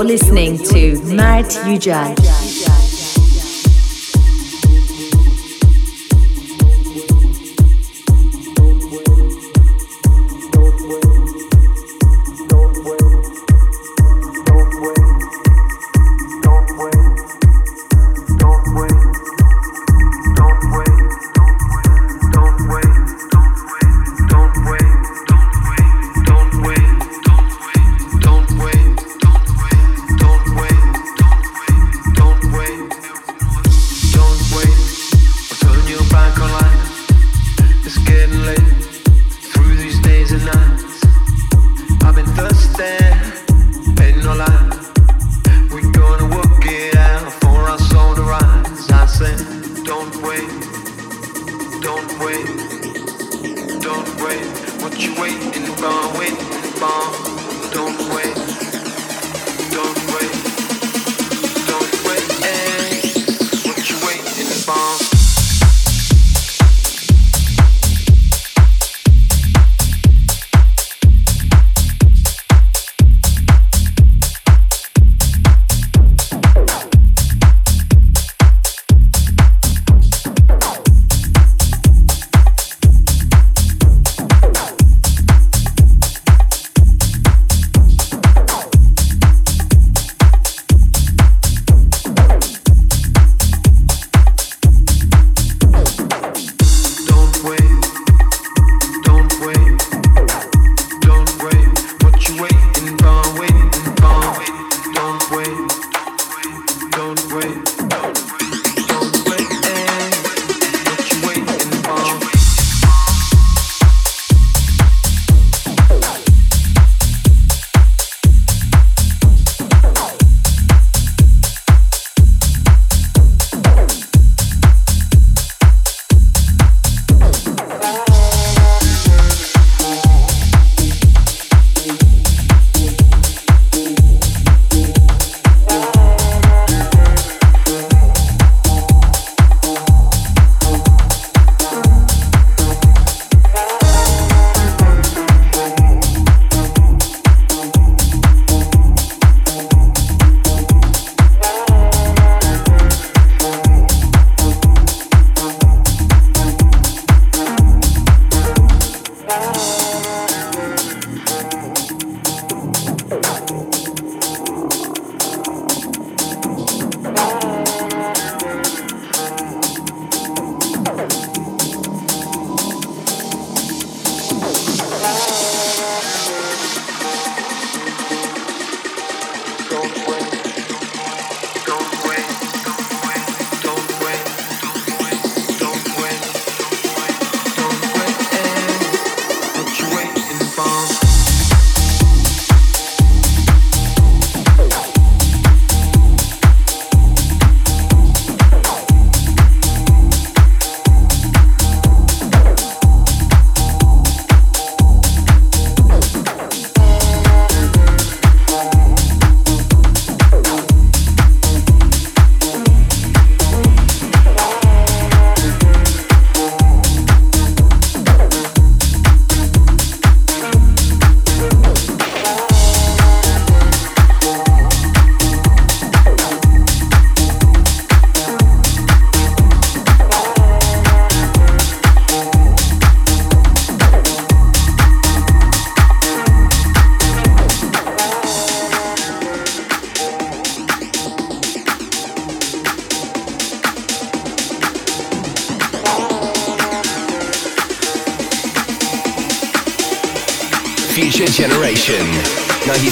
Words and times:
You're 0.00 0.06
listening 0.06 0.56
to 0.56 1.14
Mart 1.14 1.44
Ujal. 1.68 2.69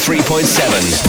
93.7. 0.08 1.07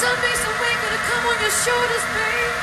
someday, 0.00 0.32
the 0.32 0.52
way, 0.64 0.72
gonna 0.80 1.02
come 1.12 1.24
on 1.28 1.36
your 1.44 1.52
shoulders, 1.52 2.04
babe. 2.16 2.56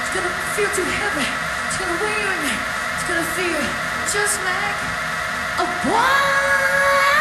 It's 0.00 0.12
gonna 0.16 0.32
feel 0.56 0.70
too 0.72 0.88
heavy. 0.88 1.28
It's 1.68 1.76
gonna 1.76 2.00
weigh 2.00 2.24
on 2.32 2.38
you. 2.48 2.56
It's 2.96 3.04
gonna 3.04 3.28
feel 3.36 3.60
just 4.08 4.40
like 4.40 4.78
a 5.60 5.66
boy. 5.84 7.15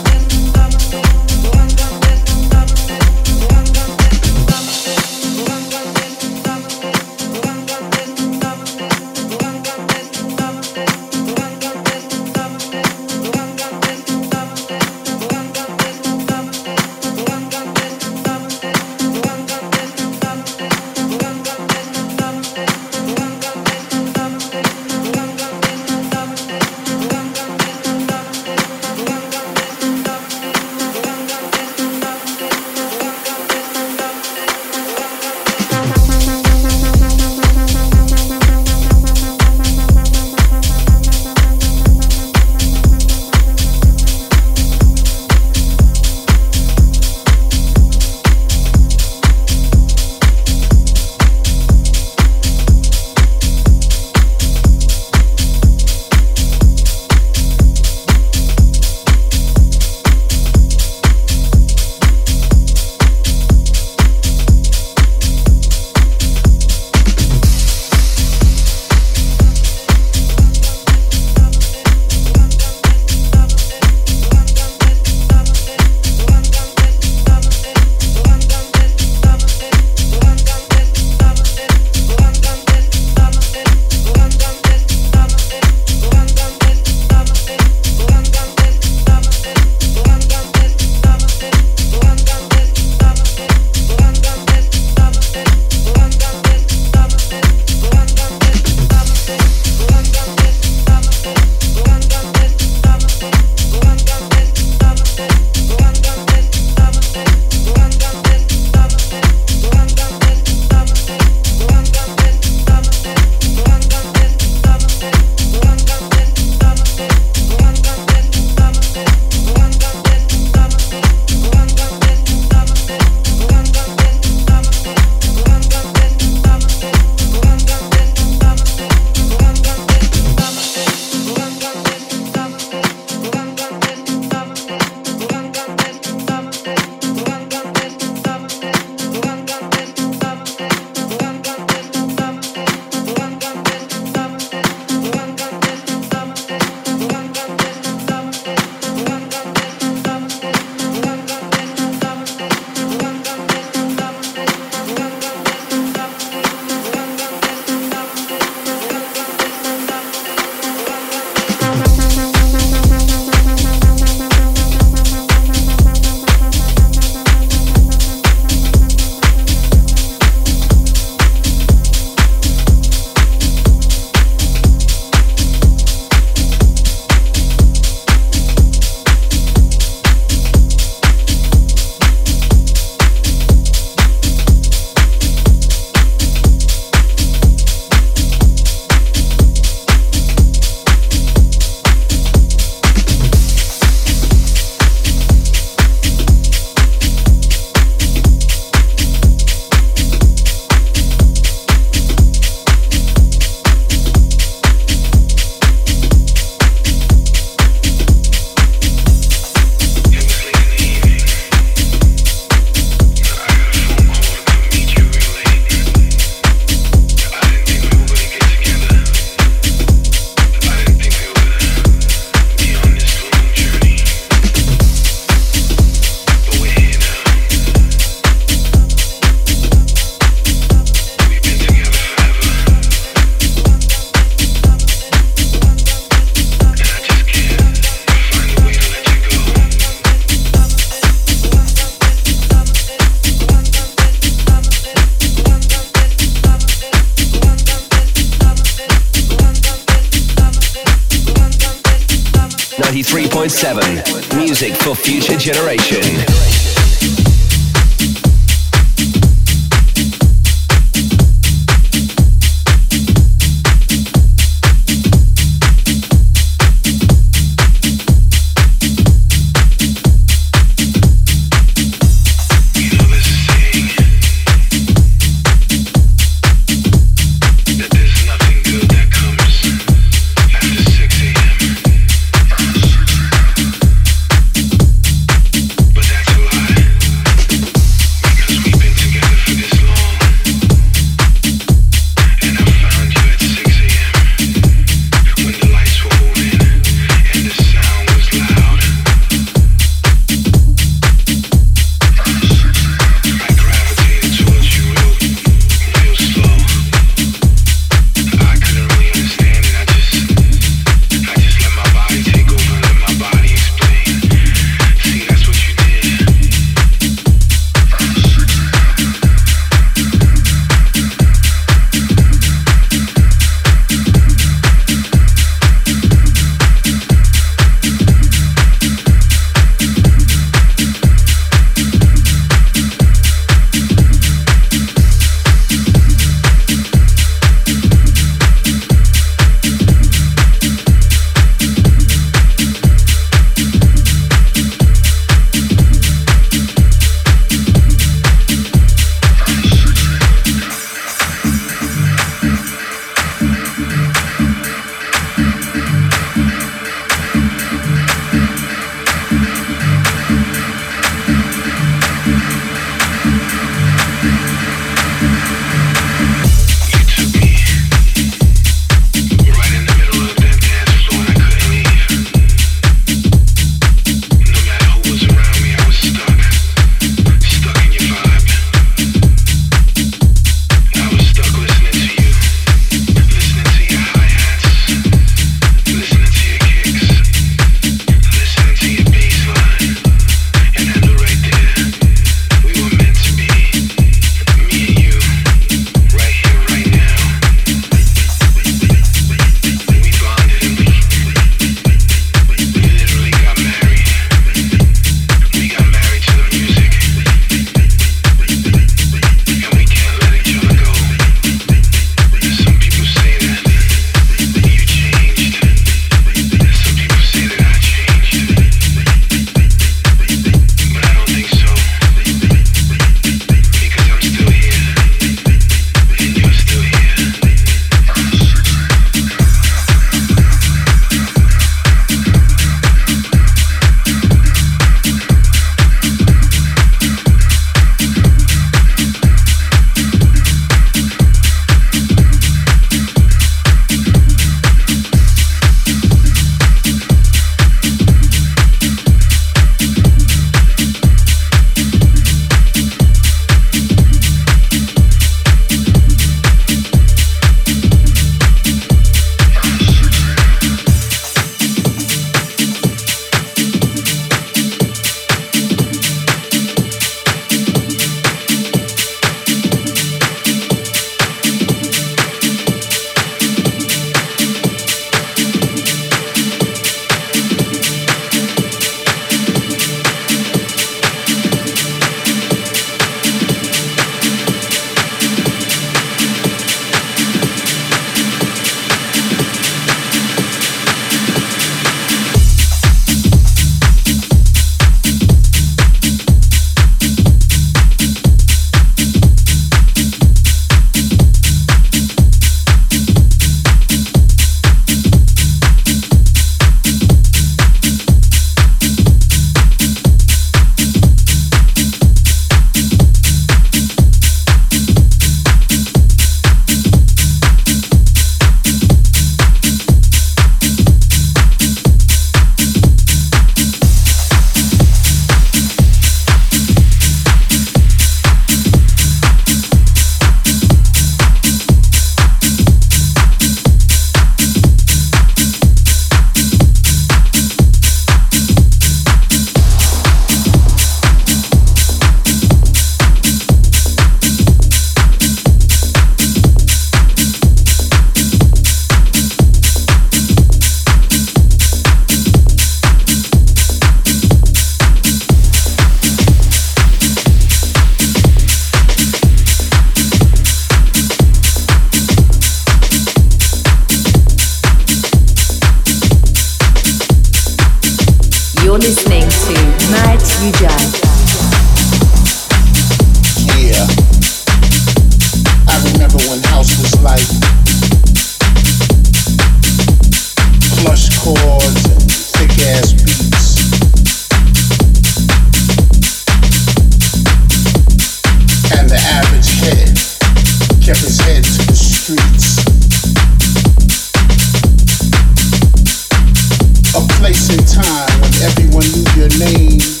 Time 597.71 598.21
when 598.21 598.33
everyone 598.43 598.83
knew 598.91 599.05
your 599.15 599.29
name. 599.39 600.00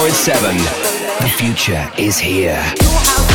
Oh 0.00 0.06
the 1.20 1.28
future 1.28 1.90
is 1.98 2.18
here. 2.18 3.27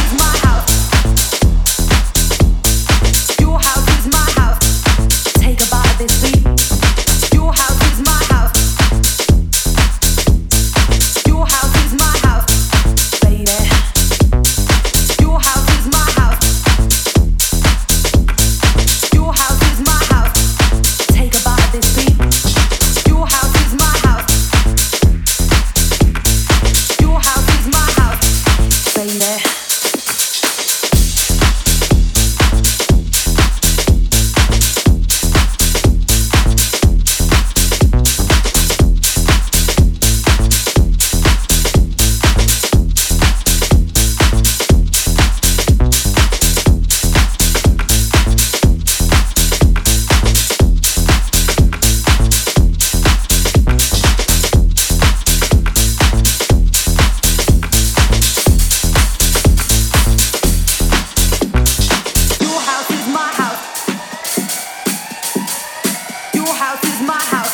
house 66.73 66.85
is 66.85 67.07
my 67.07 67.21
house. 67.29 67.53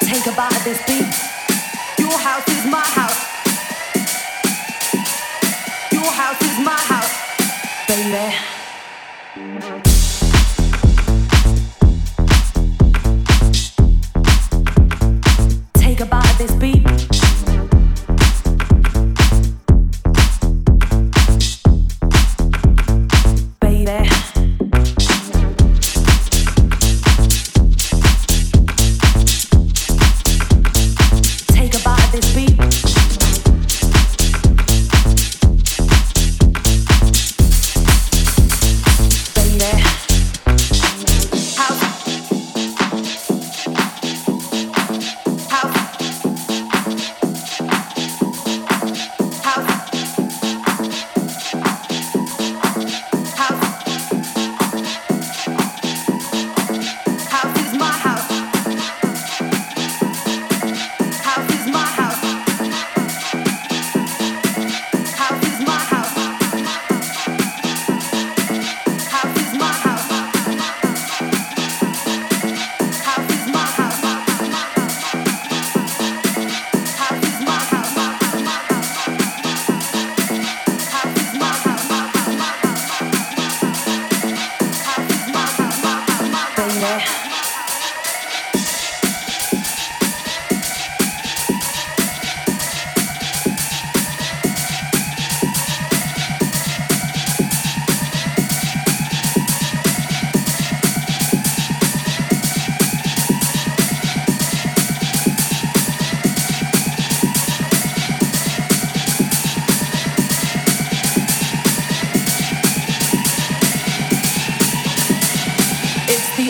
Take 0.00 0.26
a 0.26 0.36
bite 0.36 0.54
of 0.54 0.64
this 0.64 0.76
beat. 0.84 1.08
Your 1.98 2.12
house 2.18 2.46
is 2.48 2.66
my 2.66 2.83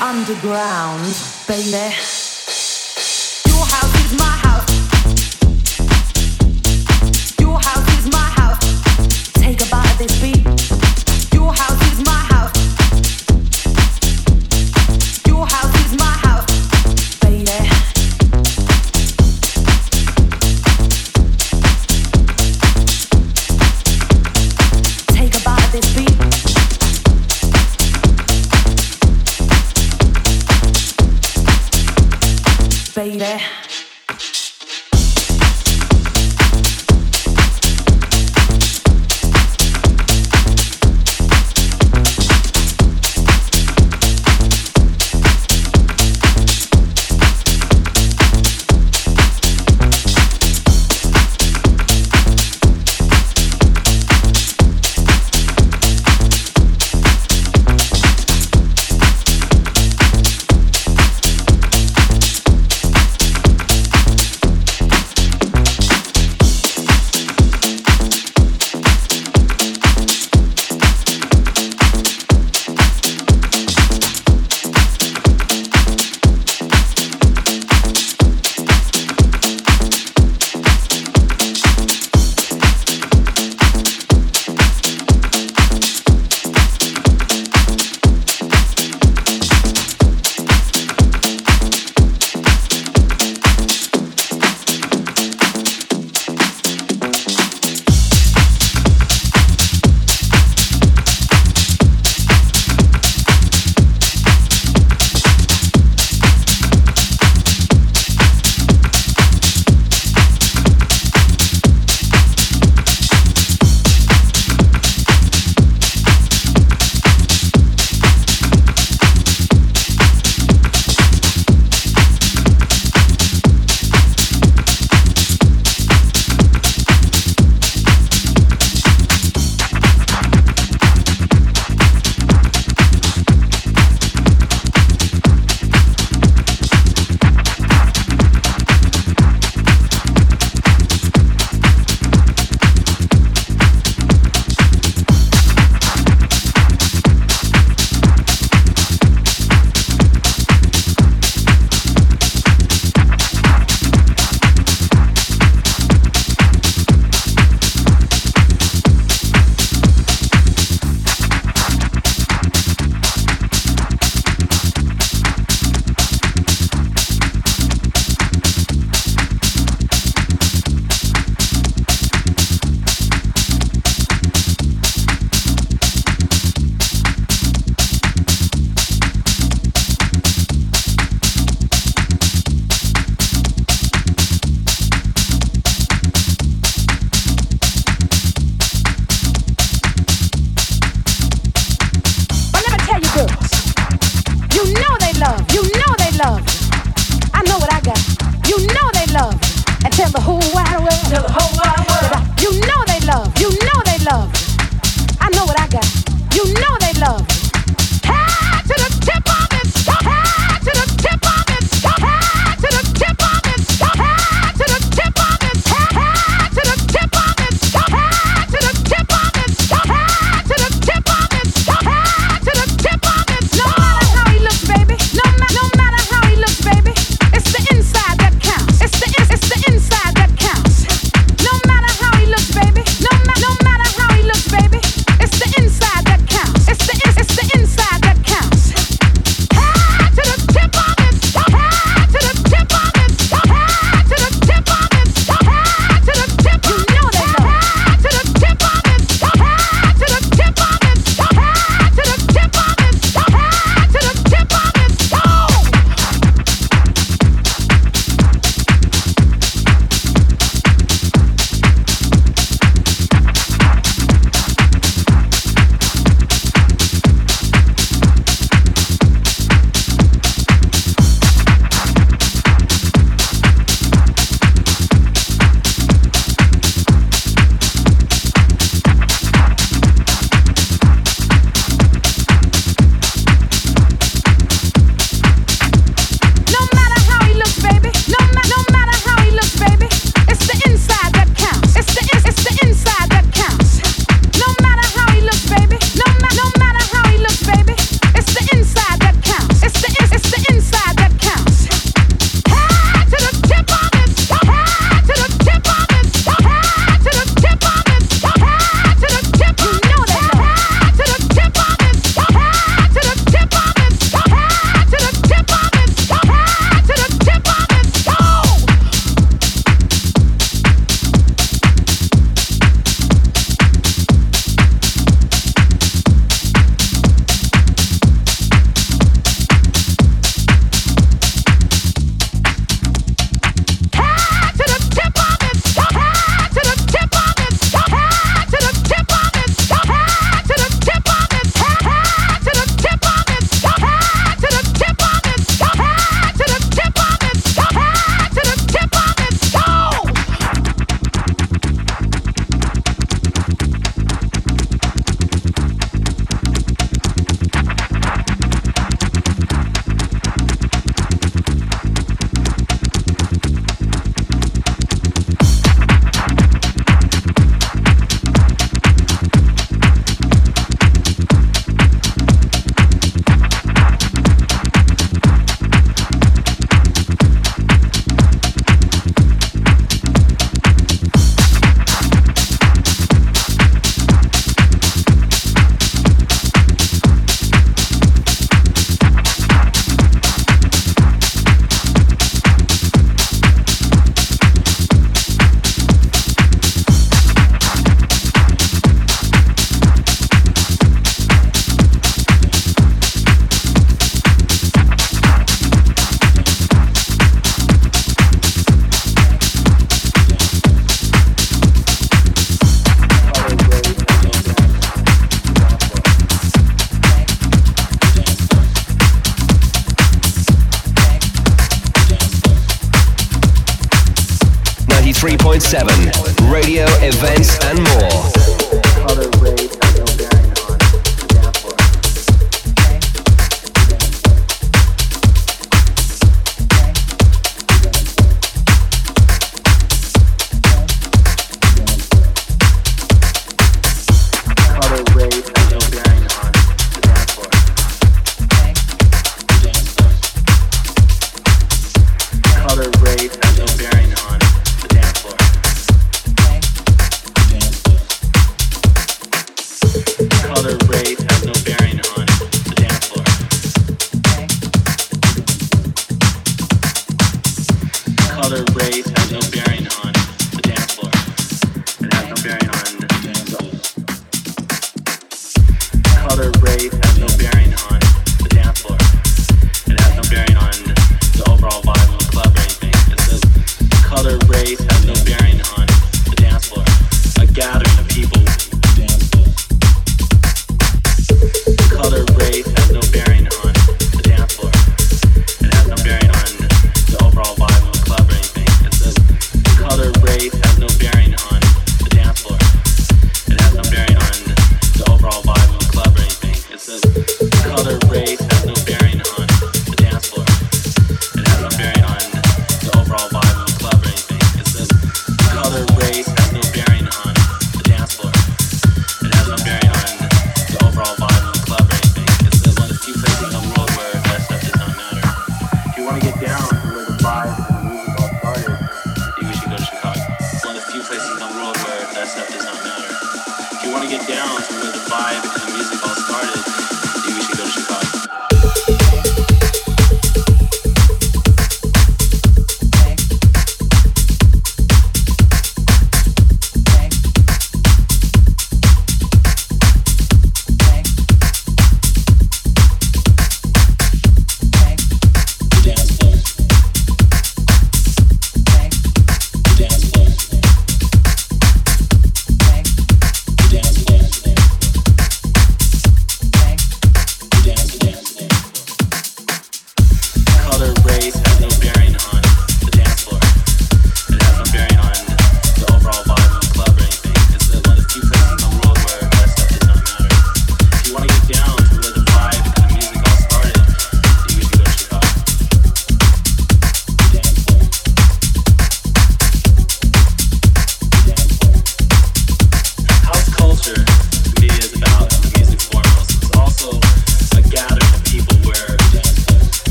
underground, 0.00 1.14
baby. 1.46 1.94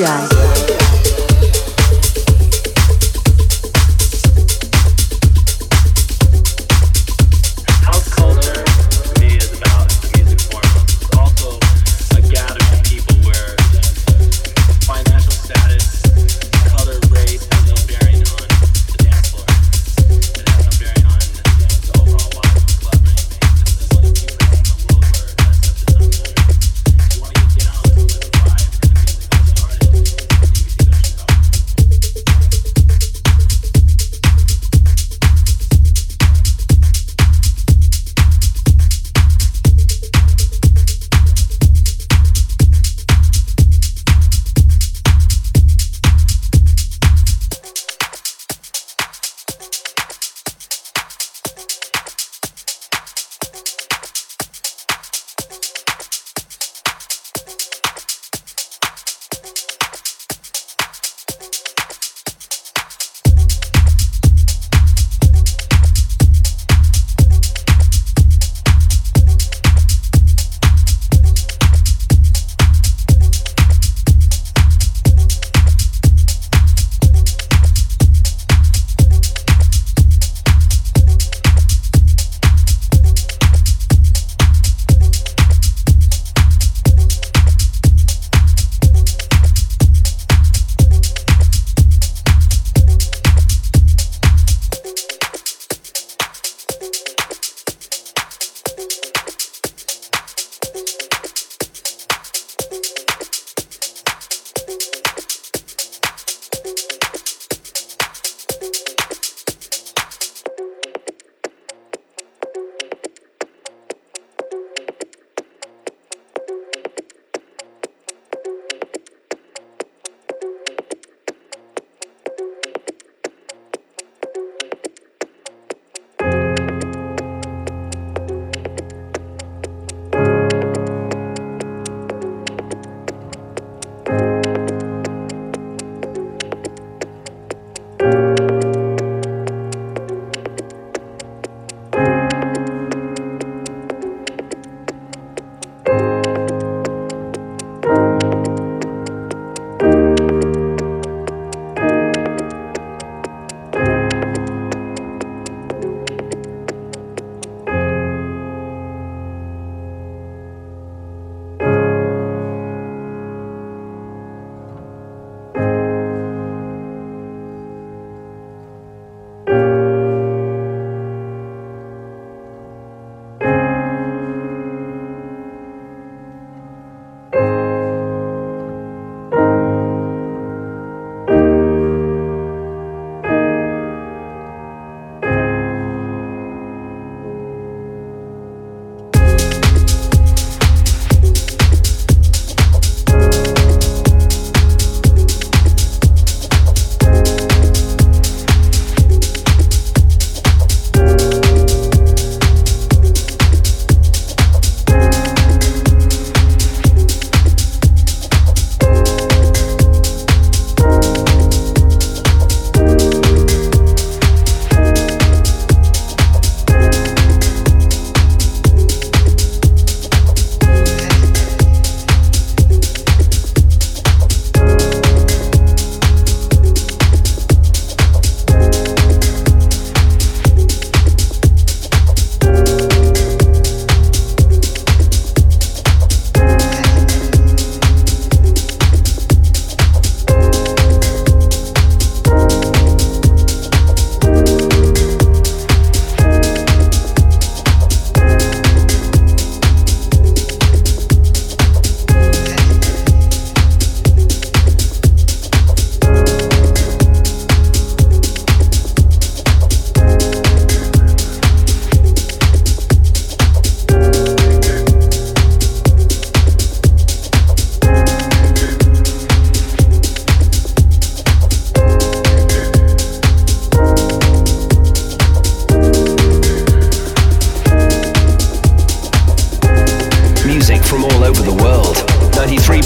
jazz. 0.00 0.29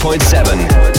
seven. 0.05 0.94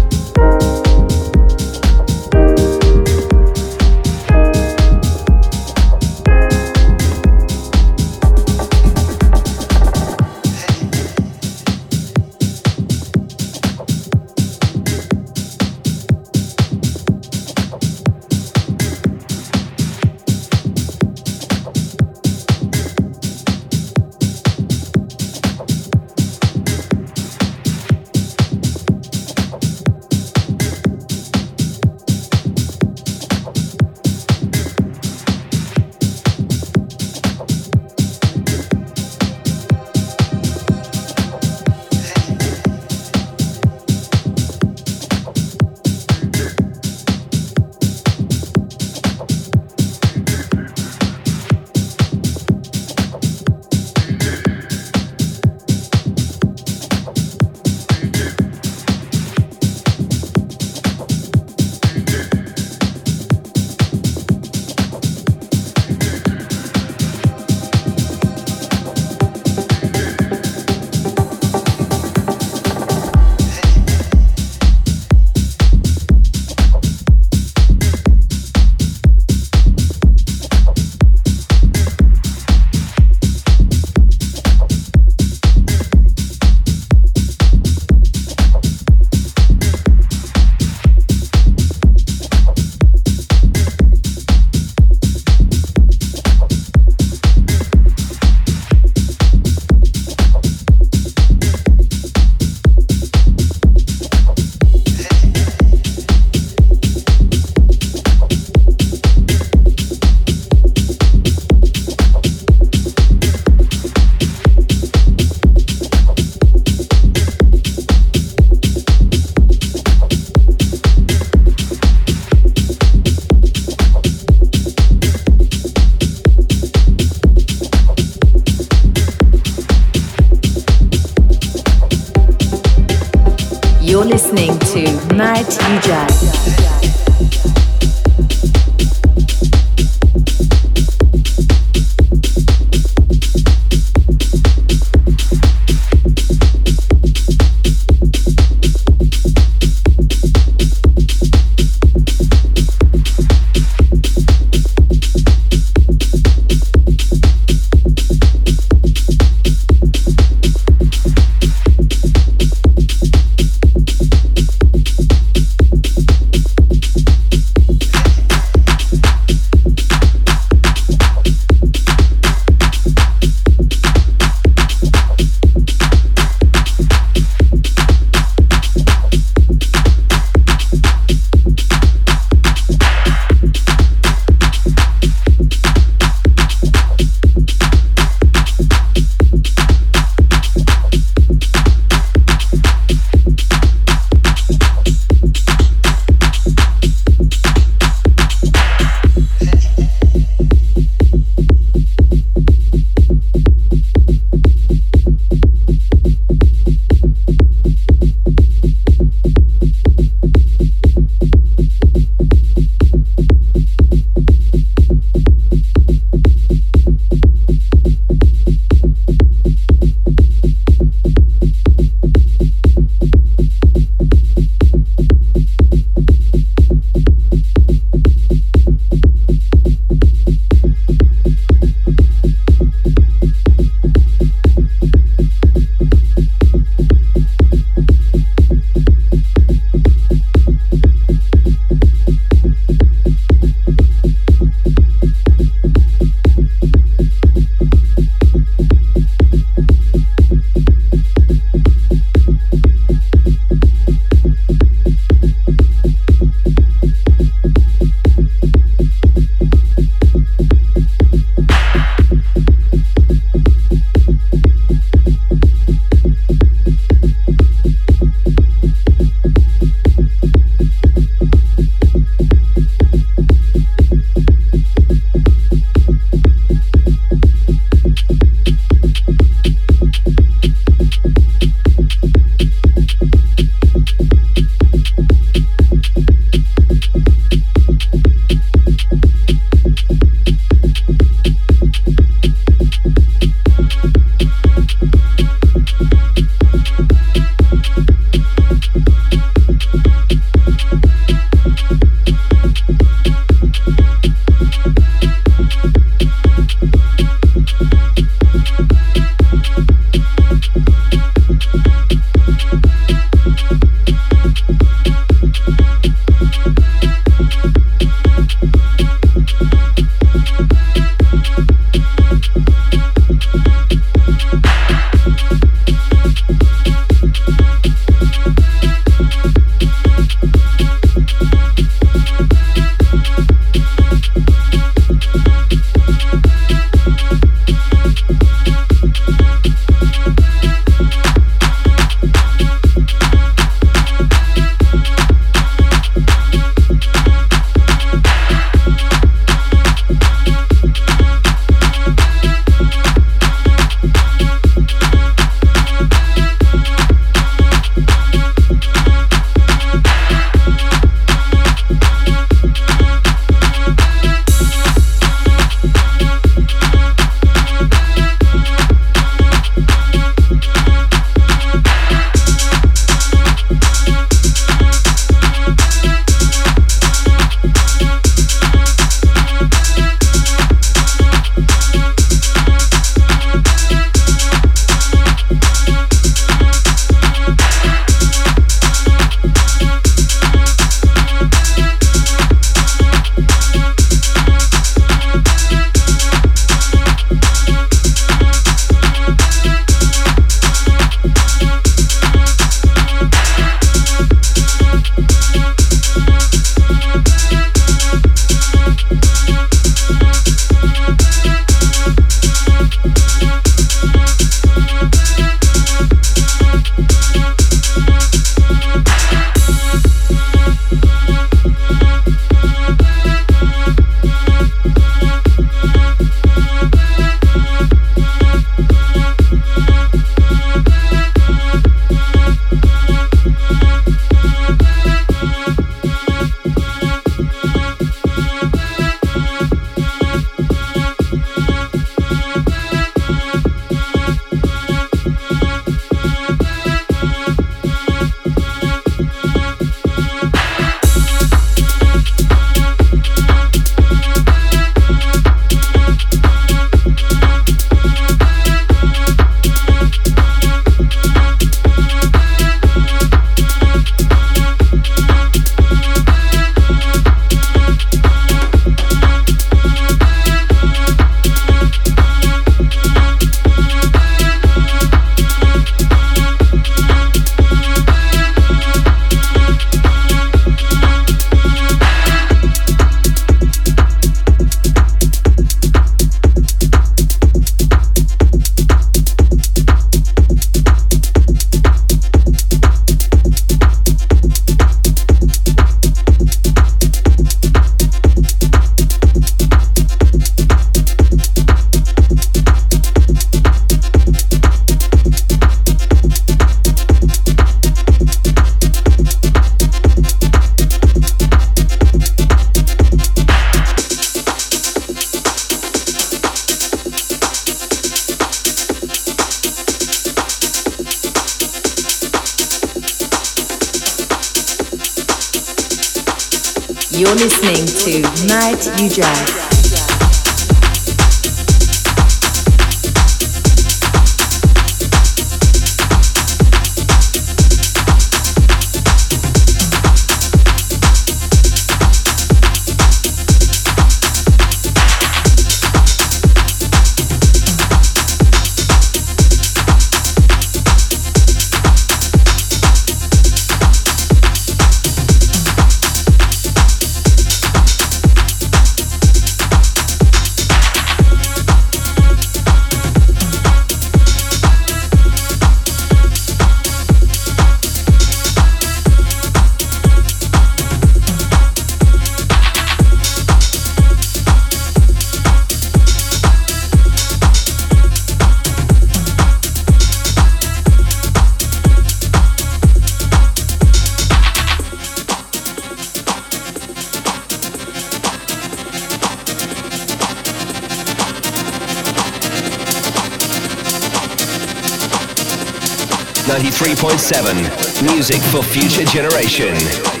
93.7. 596.27 597.83
Music 597.83 598.21
for 598.21 598.43
future 598.43 598.85
generation. 598.85 600.00